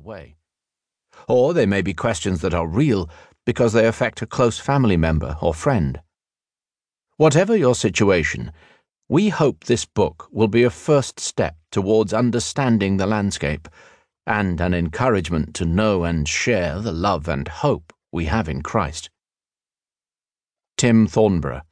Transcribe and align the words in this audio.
way. 0.00 0.36
Or 1.28 1.54
they 1.54 1.66
may 1.66 1.82
be 1.82 1.94
questions 1.94 2.40
that 2.40 2.54
are 2.54 2.66
real 2.66 3.10
because 3.44 3.72
they 3.72 3.86
affect 3.86 4.22
a 4.22 4.26
close 4.26 4.58
family 4.58 4.96
member 4.96 5.36
or 5.40 5.54
friend. 5.54 6.00
Whatever 7.16 7.56
your 7.56 7.74
situation, 7.74 8.52
we 9.08 9.28
hope 9.28 9.64
this 9.64 9.84
book 9.84 10.28
will 10.30 10.48
be 10.48 10.62
a 10.62 10.70
first 10.70 11.20
step 11.20 11.56
towards 11.70 12.14
understanding 12.14 12.96
the 12.96 13.06
landscape 13.06 13.68
and 14.26 14.60
an 14.60 14.72
encouragement 14.72 15.54
to 15.54 15.64
know 15.64 16.04
and 16.04 16.28
share 16.28 16.80
the 16.80 16.92
love 16.92 17.28
and 17.28 17.48
hope 17.48 17.92
we 18.12 18.26
have 18.26 18.48
in 18.48 18.62
Christ. 18.62 19.10
Tim 20.76 21.06
Thornborough, 21.06 21.62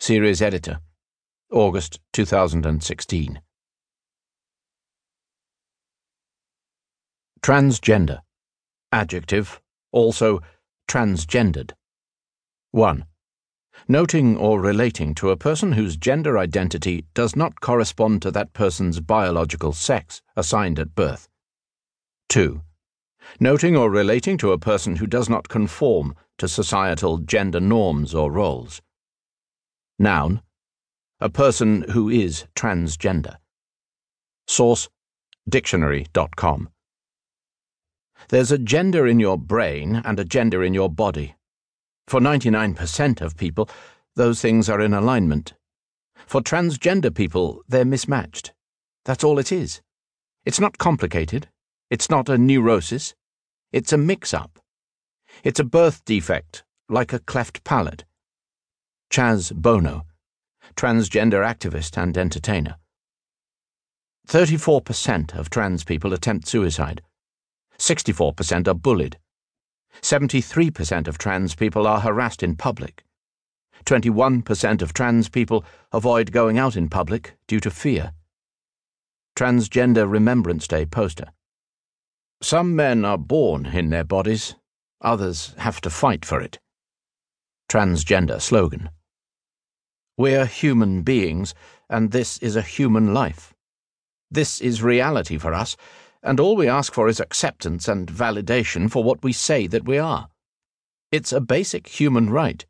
Series 0.00 0.40
Editor, 0.40 0.80
August 1.50 2.00
2016. 2.12 3.40
Transgender. 7.42 8.20
Adjective, 8.92 9.60
also 9.90 10.40
transgendered. 10.88 11.72
1. 12.70 13.04
Noting 13.88 14.36
or 14.36 14.60
relating 14.60 15.12
to 15.16 15.30
a 15.30 15.36
person 15.36 15.72
whose 15.72 15.96
gender 15.96 16.38
identity 16.38 17.04
does 17.14 17.34
not 17.34 17.60
correspond 17.60 18.22
to 18.22 18.30
that 18.30 18.52
person's 18.52 19.00
biological 19.00 19.72
sex 19.72 20.22
assigned 20.36 20.78
at 20.78 20.94
birth. 20.94 21.28
2. 22.28 22.62
Noting 23.40 23.76
or 23.76 23.90
relating 23.90 24.38
to 24.38 24.52
a 24.52 24.58
person 24.58 24.96
who 24.96 25.06
does 25.08 25.28
not 25.28 25.48
conform 25.48 26.14
to 26.38 26.46
societal 26.46 27.18
gender 27.18 27.60
norms 27.60 28.14
or 28.14 28.30
roles. 28.30 28.80
Noun. 29.98 30.42
A 31.18 31.28
person 31.28 31.82
who 31.90 32.08
is 32.08 32.44
transgender. 32.54 33.36
Source 34.46 34.88
Dictionary.com. 35.48 36.68
There's 38.28 38.52
a 38.52 38.58
gender 38.58 39.06
in 39.06 39.20
your 39.20 39.38
brain 39.38 40.02
and 40.04 40.18
a 40.18 40.24
gender 40.24 40.62
in 40.62 40.74
your 40.74 40.88
body. 40.88 41.34
For 42.06 42.20
99% 42.20 43.20
of 43.20 43.36
people, 43.36 43.68
those 44.16 44.40
things 44.40 44.68
are 44.68 44.80
in 44.80 44.94
alignment. 44.94 45.54
For 46.26 46.40
transgender 46.40 47.14
people, 47.14 47.62
they're 47.68 47.84
mismatched. 47.84 48.52
That's 49.04 49.24
all 49.24 49.38
it 49.38 49.52
is. 49.52 49.80
It's 50.44 50.60
not 50.60 50.78
complicated. 50.78 51.48
It's 51.90 52.10
not 52.10 52.28
a 52.28 52.38
neurosis. 52.38 53.14
It's 53.72 53.92
a 53.92 53.98
mix 53.98 54.34
up. 54.34 54.58
It's 55.44 55.60
a 55.60 55.64
birth 55.64 56.04
defect, 56.04 56.64
like 56.88 57.12
a 57.12 57.18
cleft 57.18 57.64
palate. 57.64 58.04
Chaz 59.10 59.52
Bono, 59.54 60.06
transgender 60.76 61.44
activist 61.44 62.00
and 62.00 62.16
entertainer. 62.16 62.76
34% 64.28 65.36
of 65.36 65.50
trans 65.50 65.84
people 65.84 66.12
attempt 66.12 66.46
suicide. 66.46 67.02
64% 67.82 68.68
are 68.68 68.74
bullied. 68.74 69.18
73% 70.02 71.08
of 71.08 71.18
trans 71.18 71.56
people 71.56 71.84
are 71.84 71.98
harassed 71.98 72.44
in 72.44 72.54
public. 72.54 73.02
21% 73.84 74.82
of 74.82 74.94
trans 74.94 75.28
people 75.28 75.64
avoid 75.90 76.30
going 76.30 76.58
out 76.58 76.76
in 76.76 76.88
public 76.88 77.34
due 77.48 77.58
to 77.58 77.72
fear. 77.72 78.12
Transgender 79.36 80.08
Remembrance 80.08 80.68
Day 80.68 80.86
poster. 80.86 81.32
Some 82.40 82.76
men 82.76 83.04
are 83.04 83.18
born 83.18 83.66
in 83.66 83.90
their 83.90 84.04
bodies, 84.04 84.54
others 85.00 85.52
have 85.58 85.80
to 85.80 85.90
fight 85.90 86.24
for 86.24 86.40
it. 86.40 86.60
Transgender 87.68 88.40
slogan. 88.40 88.90
We're 90.16 90.46
human 90.46 91.02
beings, 91.02 91.52
and 91.90 92.12
this 92.12 92.38
is 92.38 92.54
a 92.54 92.62
human 92.62 93.12
life. 93.12 93.52
This 94.30 94.60
is 94.60 94.84
reality 94.84 95.36
for 95.36 95.52
us 95.52 95.76
and 96.22 96.38
all 96.38 96.56
we 96.56 96.68
ask 96.68 96.92
for 96.92 97.08
is 97.08 97.18
acceptance 97.18 97.88
and 97.88 98.06
validation 98.06 98.90
for 98.90 99.02
what 99.02 99.22
we 99.24 99.32
say 99.32 99.66
that 99.66 99.84
we 99.84 99.98
are. 99.98 100.28
It's 101.10 101.32
a 101.32 101.40
basic 101.40 101.88
human 101.88 102.30
right. 102.30 102.64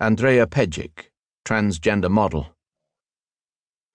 Andrea 0.00 0.46
Pejic, 0.46 1.10
transgender 1.44 2.10
model. 2.10 2.48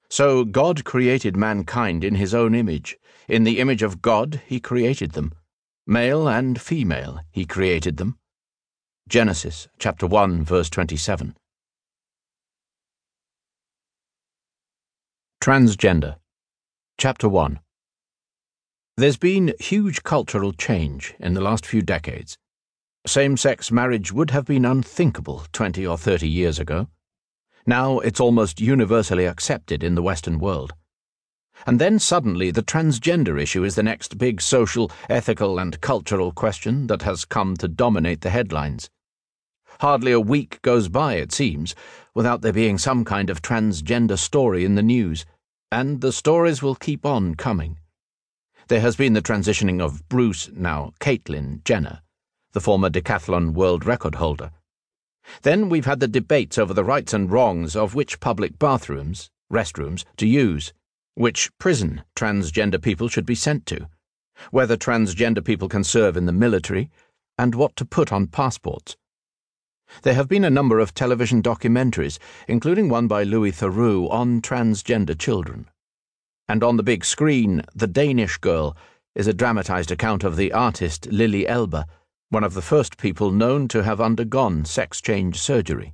So 0.09 0.45
God 0.45 0.85
created 0.85 1.35
mankind 1.35 2.03
in 2.03 2.15
his 2.15 2.33
own 2.33 2.55
image. 2.55 2.97
In 3.27 3.43
the 3.43 3.59
image 3.59 3.83
of 3.83 4.01
God, 4.01 4.41
he 4.45 4.59
created 4.59 5.11
them. 5.11 5.33
Male 5.85 6.29
and 6.29 6.61
female, 6.61 7.19
he 7.31 7.45
created 7.45 7.97
them. 7.97 8.17
Genesis 9.09 9.67
chapter 9.79 10.05
1 10.05 10.43
verse 10.43 10.69
27. 10.69 11.35
Transgender. 15.41 16.17
Chapter 16.97 17.27
1 17.27 17.59
there's 18.99 19.17
been 19.17 19.53
huge 19.59 20.01
cultural 20.01 20.51
change 20.51 21.13
in 21.19 21.35
the 21.35 21.41
last 21.41 21.67
few 21.67 21.83
decades. 21.83 22.35
Same 23.05 23.37
sex 23.37 23.71
marriage 23.71 24.11
would 24.11 24.31
have 24.31 24.45
been 24.45 24.65
unthinkable 24.65 25.43
20 25.51 25.85
or 25.85 25.99
30 25.99 26.27
years 26.27 26.57
ago. 26.57 26.87
Now 27.67 27.99
it's 27.99 28.19
almost 28.19 28.59
universally 28.59 29.25
accepted 29.25 29.83
in 29.83 29.93
the 29.93 30.01
Western 30.01 30.39
world. 30.39 30.73
And 31.67 31.79
then 31.79 31.99
suddenly 31.99 32.49
the 32.49 32.63
transgender 32.63 33.39
issue 33.39 33.63
is 33.63 33.75
the 33.75 33.83
next 33.83 34.17
big 34.17 34.41
social, 34.41 34.91
ethical, 35.07 35.59
and 35.59 35.79
cultural 35.79 36.31
question 36.31 36.87
that 36.87 37.03
has 37.03 37.23
come 37.23 37.55
to 37.57 37.67
dominate 37.67 38.21
the 38.21 38.31
headlines. 38.31 38.89
Hardly 39.79 40.11
a 40.11 40.19
week 40.19 40.59
goes 40.63 40.89
by, 40.89 41.15
it 41.15 41.31
seems, 41.31 41.75
without 42.15 42.41
there 42.41 42.51
being 42.51 42.79
some 42.79 43.05
kind 43.05 43.29
of 43.29 43.43
transgender 43.43 44.17
story 44.17 44.65
in 44.65 44.73
the 44.73 44.81
news, 44.81 45.23
and 45.71 46.01
the 46.01 46.11
stories 46.11 46.63
will 46.63 46.75
keep 46.75 47.05
on 47.05 47.35
coming. 47.35 47.77
There 48.67 48.81
has 48.81 48.97
been 48.97 49.13
the 49.13 49.21
transitioning 49.21 49.79
of 49.79 50.09
Bruce, 50.09 50.49
now 50.53 50.91
Caitlin 50.99 51.63
Jenner, 51.63 52.01
the 52.51 52.59
former 52.59 52.89
decathlon 52.89 53.53
world 53.53 53.85
record 53.85 54.15
holder. 54.15 54.51
Then 55.43 55.69
we've 55.69 55.85
had 55.85 56.01
the 56.01 56.07
debates 56.07 56.57
over 56.57 56.73
the 56.73 56.83
rights 56.83 57.13
and 57.13 57.31
wrongs 57.31 57.77
of 57.77 57.95
which 57.95 58.19
public 58.19 58.59
bathrooms, 58.59 59.29
restrooms, 59.49 60.03
to 60.17 60.27
use, 60.27 60.73
which 61.15 61.49
prison 61.59 62.03
transgender 62.13 62.81
people 62.81 63.07
should 63.07 63.25
be 63.25 63.35
sent 63.35 63.65
to, 63.67 63.87
whether 64.51 64.75
transgender 64.75 65.43
people 65.43 65.69
can 65.69 65.85
serve 65.85 66.17
in 66.17 66.25
the 66.25 66.33
military, 66.33 66.89
and 67.37 67.55
what 67.55 67.73
to 67.77 67.85
put 67.85 68.11
on 68.11 68.27
passports. 68.27 68.97
There 70.01 70.15
have 70.15 70.27
been 70.27 70.43
a 70.43 70.49
number 70.49 70.79
of 70.79 70.93
television 70.93 71.41
documentaries, 71.41 72.19
including 72.49 72.89
one 72.89 73.07
by 73.07 73.23
Louis 73.23 73.53
Theroux 73.53 74.11
on 74.11 74.41
transgender 74.41 75.17
children 75.17 75.69
and 76.47 76.63
on 76.63 76.77
the 76.77 76.83
big 76.83 77.03
screen, 77.03 77.61
The 77.75 77.87
Danish 77.87 78.37
Girl 78.37 78.75
is 79.15 79.27
a 79.27 79.33
dramatized 79.33 79.91
account 79.91 80.23
of 80.23 80.35
the 80.35 80.53
artist 80.53 81.07
Lili 81.11 81.47
Elbe, 81.47 81.83
one 82.29 82.43
of 82.43 82.53
the 82.53 82.61
first 82.61 82.97
people 82.97 83.31
known 83.31 83.67
to 83.69 83.83
have 83.83 83.99
undergone 83.99 84.63
sex 84.63 85.01
change 85.01 85.39
surgery. 85.39 85.93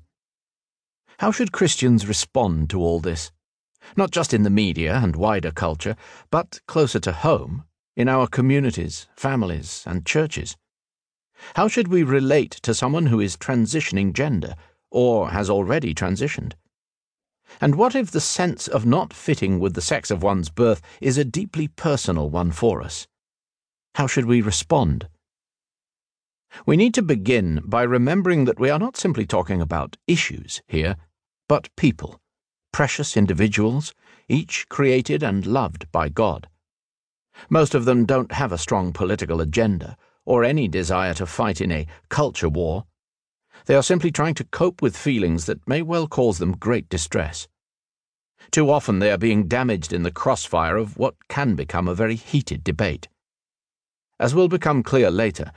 How 1.20 1.32
should 1.32 1.52
Christians 1.52 2.08
respond 2.08 2.70
to 2.72 2.80
all 2.80 3.00
this? 3.00 3.32
Not 3.96 4.12
just 4.12 4.34
in 4.34 4.44
the 4.44 4.50
media 4.50 4.96
and 4.96 5.16
wider 5.16 5.52
culture, 5.52 5.96
but 6.30 6.60
closer 6.68 7.00
to 7.00 7.12
home, 7.12 7.64
in 7.96 8.08
our 8.08 8.28
communities, 8.28 9.08
families, 9.16 9.84
and 9.88 10.06
churches. 10.06 10.56
How 11.56 11.68
should 11.68 11.88
we 11.88 12.04
relate 12.04 12.52
to 12.64 12.74
someone 12.74 13.08
who 13.08 13.20
is 13.20 13.38
transitioning 13.38 14.14
gender, 14.14 14.56
or 14.92 15.30
has 15.30 15.50
already 15.50 15.94
transitioned? 15.94 16.54
And 17.62 17.76
what 17.76 17.96
if 17.96 18.12
the 18.12 18.20
sense 18.20 18.68
of 18.68 18.86
not 18.86 19.14
fitting 19.14 19.60
with 19.60 19.74
the 19.74 19.82
sex 19.82 20.12
of 20.12 20.24
one's 20.24 20.50
birth 20.50 20.82
is 21.02 21.18
a 21.18 21.26
deeply 21.26 21.68
personal 21.68 22.30
one 22.30 22.52
for 22.52 22.82
us? 22.82 23.08
How 23.96 24.08
should 24.08 24.26
we 24.26 24.42
respond? 24.42 25.08
We 26.66 26.78
need 26.78 26.94
to 26.96 27.02
begin 27.02 27.62
by 27.66 27.84
remembering 27.84 28.46
that 28.46 28.60
we 28.60 28.70
are 28.70 28.80
not 28.80 28.98
simply 28.98 29.26
talking 29.26 29.62
about 29.62 29.98
issues 30.08 30.62
here, 30.68 30.98
but 31.48 31.76
people, 31.76 32.20
precious 32.72 33.18
individuals, 33.18 33.94
each 34.30 34.68
created 34.70 35.24
and 35.24 35.46
loved 35.46 35.92
by 35.92 36.10
God. 36.10 36.48
Most 37.50 37.74
of 37.74 37.86
them 37.86 38.06
don't 38.06 38.32
have 38.34 38.52
a 38.52 38.58
strong 38.58 38.94
political 38.94 39.42
agenda 39.42 39.98
or 40.26 40.44
any 40.44 40.68
desire 40.68 41.14
to 41.16 41.26
fight 41.26 41.60
in 41.60 41.72
a 41.72 41.88
culture 42.10 42.50
war 42.50 42.86
they 43.66 43.76
are 43.76 43.84
simply 43.84 44.12
trying 44.12 44.34
to 44.36 44.44
cope 44.46 44.82
with 44.82 44.98
feelings 44.98 45.46
that 45.46 45.68
may 45.68 45.82
well 45.82 46.08
cause 46.08 46.38
them 46.38 46.58
great 46.58 46.90
distress. 46.90 47.48
Too 48.52 48.70
often 48.70 49.00
they 49.00 49.12
are 49.12 49.18
being 49.18 49.48
damaged 49.48 49.94
in 49.94 50.04
the 50.04 50.12
crossfire 50.12 50.78
of 50.78 50.98
what 50.98 51.16
can 51.30 51.56
become 51.56 51.88
a 51.88 51.96
very 51.96 52.16
heated 52.16 52.64
debate. 52.64 53.08
As 54.20 54.36
will 54.36 54.48
become 54.48 54.84
clear 54.84 55.10
later, 55.10 55.52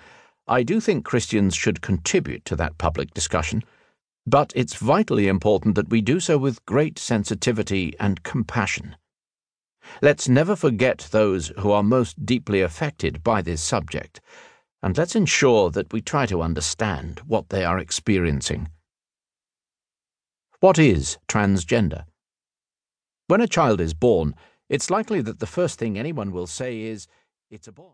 I 0.46 0.62
do 0.62 0.80
think 0.80 1.04
Christians 1.04 1.54
should 1.54 1.82
contribute 1.82 2.44
to 2.44 2.56
that 2.56 2.78
public 2.78 3.12
discussion, 3.12 3.64
but 4.26 4.52
it's 4.54 4.74
vitally 4.74 5.28
important 5.28 5.74
that 5.74 5.90
we 5.90 6.00
do 6.00 6.20
so 6.20 6.38
with 6.38 6.64
great 6.66 6.98
sensitivity 6.98 7.94
and 7.98 8.22
compassion. 8.22 8.96
Let's 10.00 10.28
never 10.28 10.56
forget 10.56 11.08
those 11.10 11.48
who 11.58 11.70
are 11.70 11.82
most 11.82 12.24
deeply 12.24 12.60
affected 12.60 13.22
by 13.22 13.42
this 13.42 13.62
subject 13.62 14.20
and 14.86 14.96
let's 14.96 15.16
ensure 15.16 15.68
that 15.70 15.92
we 15.92 16.00
try 16.00 16.26
to 16.26 16.40
understand 16.40 17.20
what 17.26 17.48
they 17.48 17.64
are 17.64 17.76
experiencing. 17.76 18.68
What 20.60 20.78
is 20.78 21.18
transgender? 21.26 22.04
When 23.26 23.40
a 23.40 23.48
child 23.48 23.80
is 23.80 23.94
born, 23.94 24.36
it's 24.68 24.88
likely 24.88 25.20
that 25.22 25.40
the 25.40 25.46
first 25.48 25.80
thing 25.80 25.98
anyone 25.98 26.30
will 26.30 26.46
say 26.46 26.82
is, 26.82 27.08
It's 27.50 27.66
a 27.66 27.72
boy. 27.72 27.84